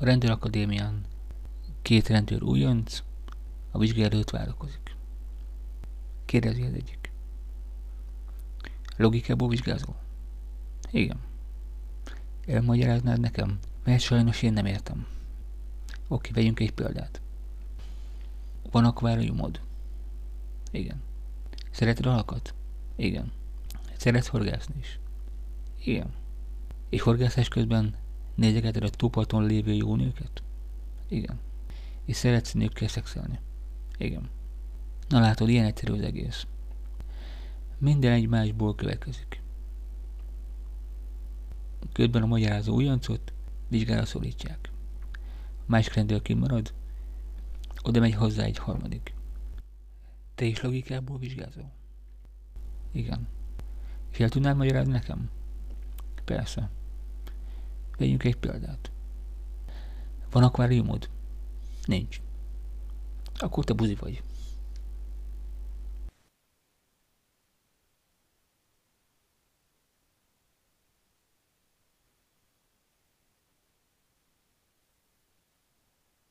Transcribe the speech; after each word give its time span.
A 0.00 0.04
rendőrakadémián 0.04 1.04
két 1.82 2.08
rendőr 2.08 2.42
újonc, 2.42 3.02
a 3.70 3.78
vizsga 3.78 4.02
előtt 4.02 4.30
várakozik. 4.30 4.96
Kérdezi 6.24 6.62
az 6.62 6.72
egyik. 6.72 7.12
Logikából 8.96 9.48
vizsgázol? 9.48 9.96
Igen. 10.90 11.20
Elmagyaráznád 12.46 13.20
nekem? 13.20 13.58
Mert 13.84 14.00
sajnos 14.00 14.42
én 14.42 14.52
nem 14.52 14.66
értem. 14.66 15.06
Oké, 16.08 16.30
vegyünk 16.30 16.60
egy 16.60 16.72
példát. 16.72 17.20
Van 18.70 18.84
akváriumod? 18.84 19.60
Igen. 20.70 21.02
Szereted 21.70 22.06
a 22.06 22.10
halakat? 22.10 22.54
Igen. 22.96 23.32
Szeretsz 23.96 24.26
horgászni 24.26 24.74
is? 24.78 24.98
Igen. 25.84 26.12
És 26.88 27.00
horgászás 27.00 27.48
közben 27.48 27.94
nézegeted 28.40 28.82
a 28.82 28.90
túlparton 28.90 29.46
lévő 29.46 29.72
jó 29.72 29.96
nőket? 29.96 30.42
Igen. 31.08 31.38
És 32.04 32.16
szeretsz 32.16 32.52
nőkkel 32.52 32.88
szexelni? 32.88 33.38
Igen. 33.98 34.28
Na 35.08 35.20
látod, 35.20 35.48
ilyen 35.48 35.64
egyszerű 35.64 35.92
az 35.92 36.00
egész. 36.00 36.46
Minden 37.78 38.12
egymásból 38.12 38.74
következik. 38.74 39.42
Közben 41.92 42.22
a 42.22 42.26
magyarázó 42.26 42.74
újoncot 42.74 43.32
vizsgára 43.68 44.04
szólítják. 44.04 44.70
Másik 45.66 45.94
rendőr 45.94 46.22
kimarad, 46.22 46.74
oda 47.82 48.00
megy 48.00 48.14
hozzá 48.14 48.44
egy 48.44 48.58
harmadik. 48.58 49.14
Te 50.34 50.44
is 50.44 50.60
logikából 50.60 51.18
vizsgázol? 51.18 51.72
Igen. 52.92 53.28
És 54.10 54.20
el 54.20 54.28
tudnád 54.28 54.56
magyarázni 54.56 54.92
nekem? 54.92 55.30
Persze. 56.24 56.70
Vegyünk 58.00 58.24
egy 58.24 58.36
példát. 58.36 58.90
Van 60.30 60.42
akváriumod? 60.42 61.08
Nincs. 61.84 62.20
Akkor 63.34 63.64
te 63.64 63.72
buzi 63.72 63.94
vagy. 63.94 64.22